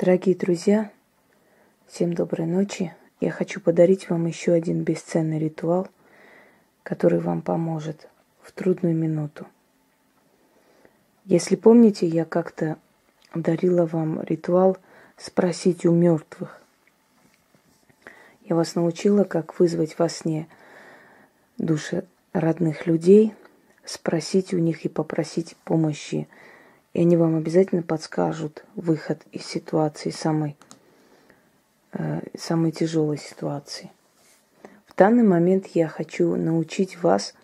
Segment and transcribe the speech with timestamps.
[0.00, 0.90] Дорогие друзья,
[1.86, 2.94] всем доброй ночи.
[3.20, 5.88] Я хочу подарить вам еще один бесценный ритуал,
[6.82, 8.08] который вам поможет
[8.40, 9.46] в трудную минуту.
[11.26, 12.78] Если помните, я как-то
[13.34, 14.78] дарила вам ритуал
[15.18, 16.62] «Спросить у мертвых».
[18.46, 20.48] Я вас научила, как вызвать во сне
[21.58, 23.34] души родных людей,
[23.84, 26.26] спросить у них и попросить помощи–
[26.92, 30.56] и они вам обязательно подскажут выход из ситуации самой,
[31.92, 33.90] э, самой тяжелой ситуации.
[34.86, 37.34] В данный момент я хочу научить вас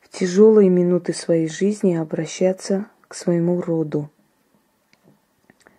[0.00, 4.10] в тяжелые минуты своей жизни обращаться к своему роду,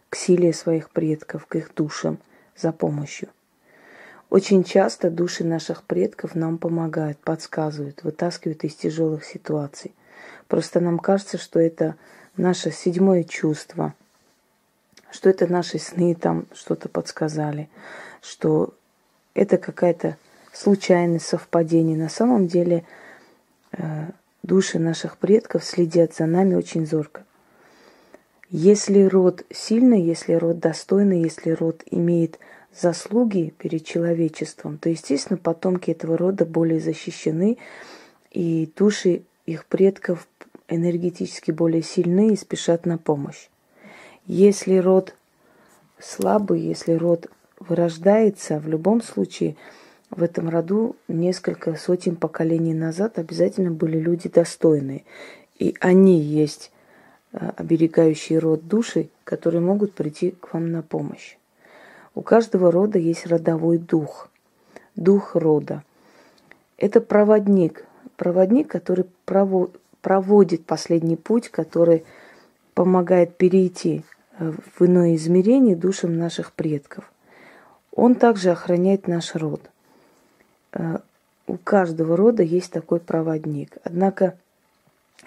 [0.10, 2.20] к силе своих предков, к их душам
[2.56, 3.30] за помощью.
[4.30, 9.94] Очень часто души наших предков нам помогают, подсказывают, вытаскивают из тяжелых ситуаций.
[10.48, 11.96] Просто нам кажется, что это
[12.38, 13.94] наше седьмое чувство,
[15.12, 17.70] что это наши сны там что-то подсказали,
[18.22, 18.74] что
[19.34, 20.18] это какая-то
[20.54, 21.98] случайность, совпадение.
[21.98, 22.84] На самом деле
[23.72, 24.10] э,
[24.44, 27.24] души наших предков следят за нами очень зорко.
[28.50, 32.40] Если род сильный, если род достойный, если род имеет
[32.74, 37.58] заслуги перед человечеством, то, естественно, потомки этого рода более защищены,
[38.32, 40.28] и души их предков
[40.68, 43.50] энергетически более сильны и спешат на помощь.
[44.26, 45.16] Если род
[46.00, 47.30] слабый, если род
[47.60, 49.56] вырождается, в любом случае
[50.10, 55.04] в этом роду несколько сотен поколений назад обязательно были люди достойные.
[55.60, 56.72] И они есть
[57.34, 61.38] э, оберегающие род души, которые могут прийти к вам на помощь.
[62.16, 64.30] У каждого рода есть родовой дух,
[64.96, 65.84] дух рода.
[66.78, 69.06] Это проводник, проводник, который
[70.02, 72.06] проводит последний путь, который
[72.74, 74.04] помогает перейти
[74.38, 77.12] э, в иное измерение душам наших предков.
[77.92, 79.62] Он также охраняет наш род.
[80.74, 81.00] Э,
[81.48, 83.78] у каждого рода есть такой проводник.
[83.84, 84.38] Однако,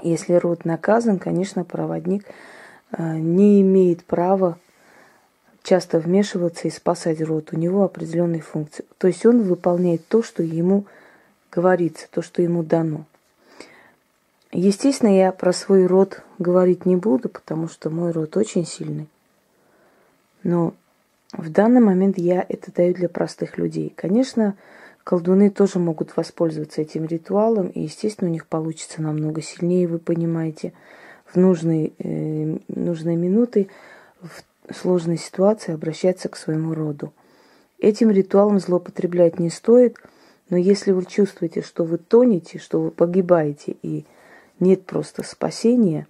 [0.02, 2.24] если род наказан, конечно, проводник
[2.92, 4.58] э, не имеет права
[5.62, 7.50] часто вмешиваться и спасать род.
[7.52, 8.84] У него определенные функции.
[8.98, 10.84] То есть он выполняет то, что ему
[11.50, 13.04] говорится, то, что ему дано.
[14.52, 19.08] Естественно, я про свой род говорить не буду, потому что мой род очень сильный.
[20.42, 20.74] Но
[21.32, 23.92] в данный момент я это даю для простых людей.
[23.94, 24.56] Конечно,
[25.04, 30.72] колдуны тоже могут воспользоваться этим ритуалом, и, естественно, у них получится намного сильнее, вы понимаете,
[31.26, 33.68] в нужные, э, нужные минуты,
[34.20, 37.12] в сложной ситуации обращаться к своему роду.
[37.78, 39.96] Этим ритуалом злоупотреблять не стоит,
[40.48, 44.04] но если вы чувствуете, что вы тонете, что вы погибаете и
[44.60, 46.06] нет просто спасения,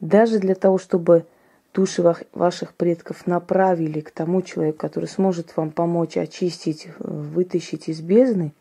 [0.00, 1.26] даже для того, чтобы
[1.74, 2.02] души
[2.32, 8.52] ваших предков направили к тому человеку, который сможет вам помочь очистить, вытащить из бездны,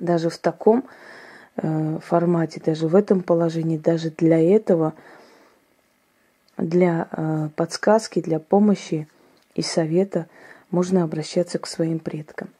[0.00, 0.84] даже в таком
[1.56, 4.92] э, формате, даже в этом положении, даже для этого,
[6.58, 9.08] для э, подсказки, для помощи
[9.54, 10.26] и совета
[10.70, 12.50] можно обращаться к своим предкам.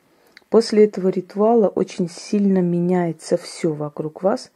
[0.49, 4.51] После этого ритуала очень сильно меняется все вокруг вас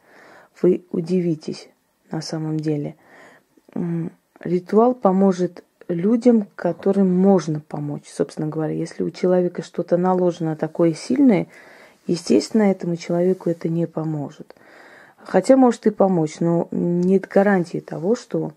[0.61, 1.69] вы удивитесь
[2.11, 2.95] на самом деле.
[4.39, 8.73] Ритуал поможет людям, которым можно помочь, собственно говоря.
[8.73, 11.47] Если у человека что-то наложено такое сильное,
[12.07, 14.55] естественно, этому человеку это не поможет.
[15.23, 18.53] Хотя может и помочь, но нет гарантии того, что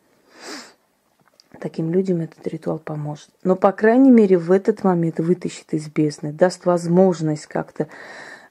[1.60, 3.28] таким людям этот ритуал поможет.
[3.42, 7.84] Но, по крайней мере, в этот момент вытащит из бездны, даст возможность как-то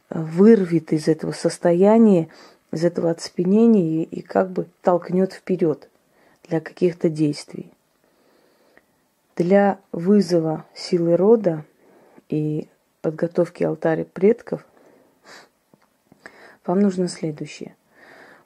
[0.10, 2.30] э, вырвет из этого состояния
[2.74, 5.90] из этого оцепенения и, как бы толкнет вперед
[6.48, 7.72] для каких-то действий.
[9.36, 11.66] Для вызова силы рода
[12.30, 12.68] и
[13.02, 14.66] подготовки алтаря предков
[16.66, 17.76] вам нужно следующее.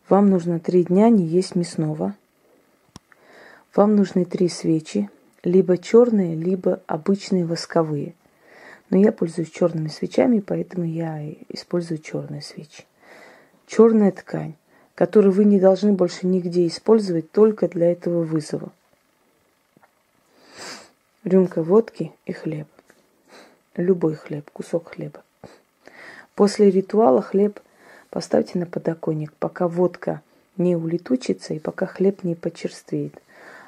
[0.10, 2.16] Вам нужно три дня не есть мясного.
[3.76, 5.10] Вам нужны три свечи,
[5.44, 8.16] либо черные, либо обычные восковые.
[8.90, 12.86] Но я пользуюсь черными свечами, поэтому я использую черные свечи
[13.68, 14.56] черная ткань,
[14.96, 18.72] которую вы не должны больше нигде использовать только для этого вызова.
[21.24, 22.68] Рюмка водки и хлеб.
[23.76, 25.22] Любой хлеб, кусок хлеба.
[26.34, 27.60] После ритуала хлеб
[28.10, 30.22] поставьте на подоконник, пока водка
[30.56, 33.22] не улетучится и пока хлеб не почерствеет.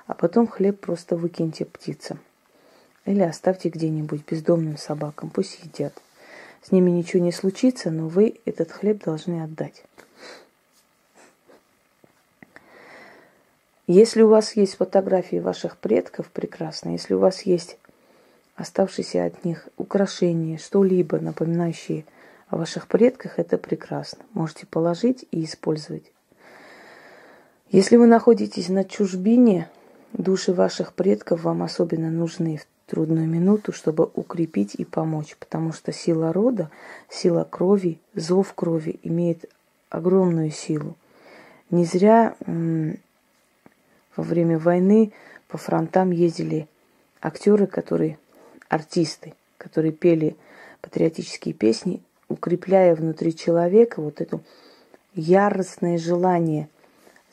[0.08, 2.20] А потом хлеб просто выкиньте птицам.
[3.06, 5.94] Или оставьте где-нибудь бездомным собакам, пусть едят.
[6.64, 9.84] С ними ничего не случится, но вы этот хлеб должны отдать.
[13.90, 16.90] Если у вас есть фотографии ваших предков, прекрасно.
[16.90, 17.80] Если у вас есть
[18.56, 22.06] оставшиеся от них украшения, что-либо напоминающие
[22.50, 24.24] о ваших предках, это прекрасно.
[24.34, 26.04] Можете положить и использовать.
[27.72, 29.68] Если вы находитесь на чужбине,
[30.14, 35.92] души ваших предков вам особенно нужны в трудную минуту, чтобы укрепить и помочь, потому что
[35.92, 36.70] сила рода,
[37.10, 39.50] сила крови, зов крови имеет
[39.90, 40.96] огромную силу.
[41.72, 42.36] Не зря
[44.20, 45.14] во время войны
[45.48, 46.68] по фронтам ездили
[47.22, 48.20] актеры, которые,
[48.68, 50.36] артисты, которые пели
[50.82, 54.42] патриотические песни, укрепляя внутри человека вот это
[55.16, 56.68] яростное желание–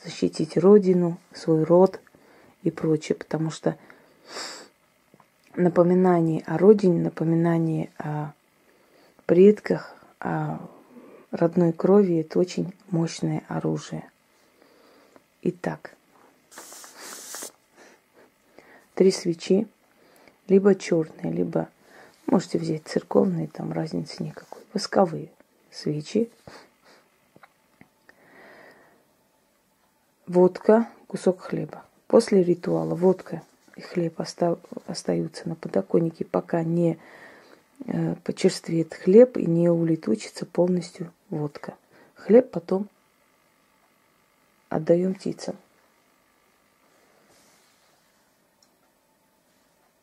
[0.04, 2.00] защитить родину, свой род
[2.62, 3.76] и прочее, потому что
[5.56, 8.32] напоминание о родине, напоминание о
[9.24, 10.58] предках, о
[11.32, 14.08] родной крови– это очень мощное оружие.
[15.42, 15.95] Итак,
[18.96, 19.68] три свечи,
[20.48, 21.68] либо черные, либо
[22.26, 25.28] можете взять церковные, там разницы никакой, восковые
[25.70, 26.28] свечи–
[30.26, 31.84] водка, кусок хлеба.
[32.06, 33.42] После ритуала водка
[33.76, 36.98] и хлеб оста- остаются на подоконнике, пока не
[37.86, 41.74] э, почерствеет хлеб и не улетучится полностью водка.
[42.14, 42.88] Хлеб потом
[44.68, 45.56] отдаем птицам.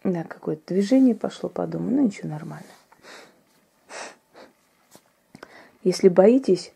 [0.04, 2.68] Да, какое-то движение пошло по дому, ну ничего, нормально.
[5.84, 6.74] Если боитесь,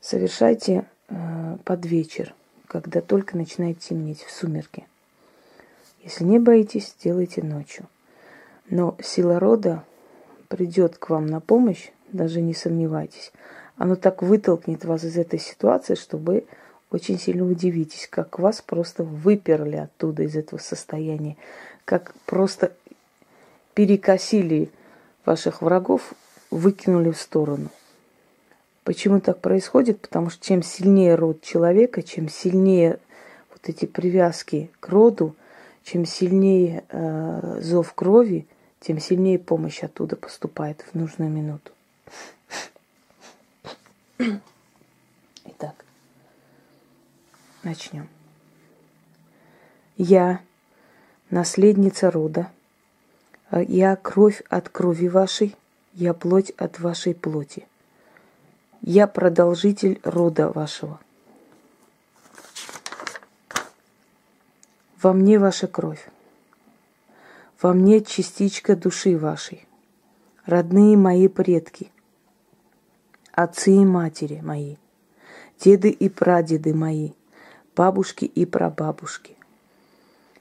[0.00, 2.34] совершайте э, под вечер
[2.70, 4.86] когда только начинает темнеть, в сумерки.
[6.04, 7.86] Если не боитесь, делайте ночью.
[8.68, 9.82] Но сила рода
[10.46, 13.32] придет к вам на помощь, даже не сомневайтесь.
[13.76, 16.44] Оно так вытолкнет вас из этой ситуации, что вы
[16.92, 21.36] очень сильно удивитесь, как вас просто выперли оттуда, из этого состояния,
[21.84, 22.72] как просто
[23.74, 24.70] перекосили
[25.24, 26.12] ваших врагов,
[26.50, 27.70] выкинули в сторону.
[28.84, 30.00] Почему так происходит?
[30.00, 32.98] Потому что чем сильнее род человека, чем сильнее
[33.50, 35.36] вот эти привязки к роду,
[35.84, 38.46] чем сильнее э, зов крови,
[38.80, 41.72] тем сильнее помощь оттуда поступает в нужную минуту.
[45.44, 45.84] Итак,
[47.62, 48.08] начнем.
[49.96, 50.40] Я
[51.30, 52.50] наследница рода,
[53.52, 55.56] я кровь от крови вашей,
[55.92, 57.66] я плоть от вашей плоти.
[58.82, 61.00] Я продолжитель рода вашего.
[65.02, 66.08] Во мне ваша кровь.
[67.60, 69.66] Во мне частичка души вашей.
[70.46, 71.90] Родные мои предки.
[73.32, 74.76] Отцы и матери мои.
[75.58, 77.12] Деды и прадеды мои.
[77.76, 79.36] Бабушки и прабабушки.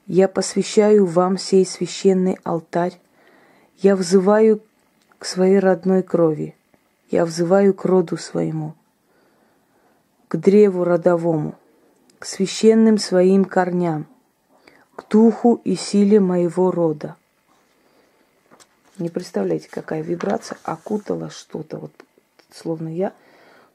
[0.10, 3.00] Я посвящаю вам сей священный алтарь.
[3.78, 4.62] Я взываю
[5.18, 6.54] к своей родной крови–
[7.12, 8.76] я взываю к роду своему,
[10.28, 11.56] к древу родовому,
[12.20, 14.06] к священным своим корням,
[14.96, 17.16] к духу и силе моего рода.
[19.00, 21.78] Не представляете, какая вибрация окутала что-то.
[21.78, 21.92] Вот
[22.52, 23.14] словно я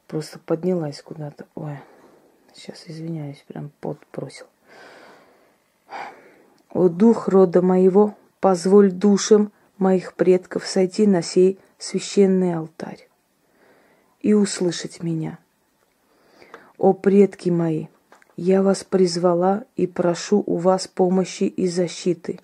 [0.06, 1.46] просто поднялась куда-то.
[1.56, 1.78] Ой,
[2.54, 4.46] сейчас извиняюсь, прям пот бросил.
[6.74, 13.08] О дух рода моего, позволь душам моих предков сойти на сей священный алтарь
[14.20, 15.38] и услышать меня.
[16.76, 17.86] О предки мои,
[18.36, 22.40] я вас призвала и прошу у вас помощи и защиты.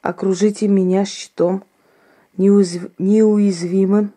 [0.00, 1.64] Окружите меня щитом
[2.38, 4.14] неуязвимым,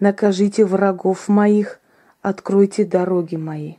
[0.00, 1.78] накажите врагов моих,
[2.22, 3.76] откройте дороги мои.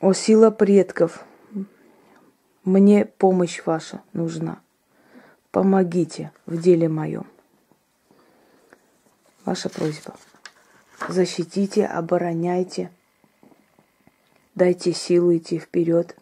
[0.00, 1.22] О сила предков,
[2.64, 4.62] мне помощь ваша нужна.
[5.50, 7.26] Помогите в деле моем.
[9.44, 10.14] Ваша просьба.
[11.06, 12.90] Защитите, обороняйте.
[14.54, 16.16] Дайте силу идти вперед.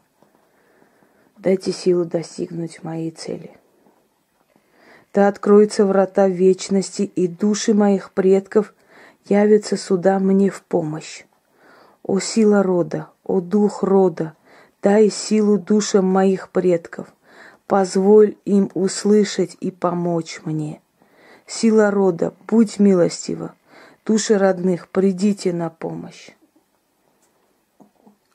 [1.36, 3.52] Дайте силу достигнуть моей цели.
[5.14, 8.74] Да откроются врата вечности, и души моих предков
[9.28, 11.26] явятся сюда мне в помощь.
[12.02, 14.34] О сила рода, о дух рода,
[14.82, 17.12] Дай силу душам моих предков.
[17.66, 20.80] Позволь им услышать и помочь мне.
[21.46, 23.54] Сила рода, будь милостива.
[24.06, 26.30] Души родных, придите на помощь.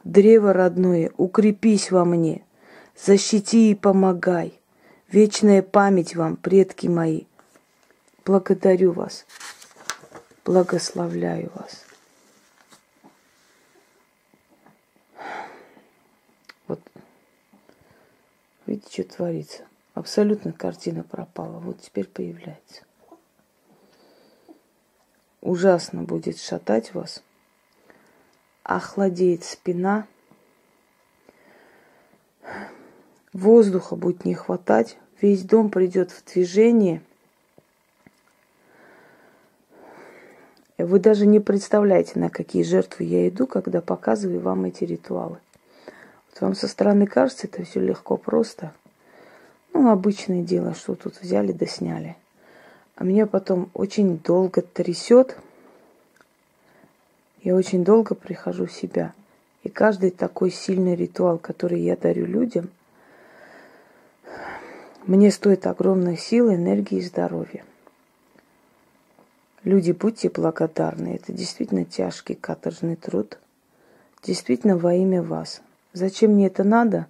[0.04, 2.44] Древо родное, укрепись во мне.
[2.96, 4.60] Защити и помогай.
[5.10, 7.24] Вечная память вам, предки мои.
[8.26, 9.26] Благодарю вас.
[10.44, 11.86] Благословляю вас.
[18.94, 19.64] Что творится.
[19.96, 21.60] Абсолютно картина пропала.
[21.60, 22.84] Вот теперь появляется.
[25.42, 27.24] Ужасно будет шатать вас.
[28.62, 30.08] Охладеет спина.
[33.34, 34.98] Воздуха будет не хватать.
[35.20, 37.02] Весь дом придет в движение.
[40.78, 45.40] Вы даже не представляете, на какие жертвы я иду, когда показываю вам эти ритуалы.
[46.30, 48.74] Вот вам со стороны кажется, это все легко, просто.
[49.74, 52.16] Ну, обычное дело, что тут взяли да сняли.
[52.96, 55.36] А меня потом очень долго трясет.
[57.42, 59.14] Я очень долго прихожу в себя.
[59.64, 62.70] И каждый такой сильный ритуал, который я дарю людям,
[65.06, 67.66] мне стоит огромных сил, энергии и здоровья.
[69.64, 71.16] Люди, будьте благодарны.
[71.16, 73.38] Это действительно тяжкий каторжный труд.
[74.22, 75.62] Действительно во имя вас.
[75.94, 77.08] Зачем мне это надо?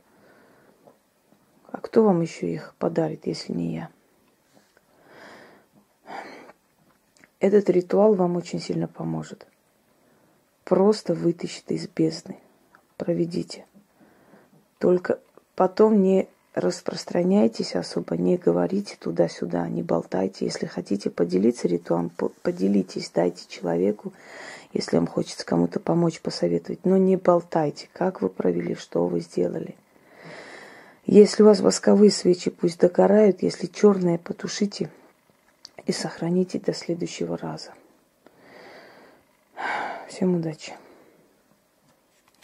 [1.74, 3.90] А кто вам еще их подарит, если не я?
[7.40, 9.48] Этот ритуал вам очень сильно поможет.
[10.66, 12.38] Просто вытащит из бездны.
[12.96, 13.66] Проведите.
[14.78, 15.20] Только
[15.56, 20.46] потом не распространяйтесь особо, не говорите туда-сюда, не болтайте.
[20.46, 22.12] Если хотите поделиться ритуалом,
[22.44, 24.14] поделитесь, дайте человеку,
[24.74, 26.86] если вам хочется кому-то помочь, посоветовать.
[26.86, 29.76] Но не болтайте, как вы провели, что вы сделали.
[31.06, 34.90] Если у вас восковые свечи, пусть догорают, если черные, потушите
[35.86, 37.72] и сохраните до следующего раза.
[40.08, 40.74] Всем удачи!